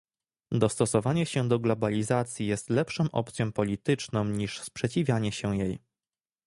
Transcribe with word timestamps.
Dostosowanie 0.51 1.25
się 1.25 1.47
do 1.47 1.59
globalizacji 1.59 2.47
jest 2.47 2.69
lepszą 2.69 3.11
opcją 3.11 3.51
polityczną 3.51 4.25
niż 4.25 4.61
sprzeciwianie 4.61 5.31
się 5.31 5.57
jej 5.57 5.79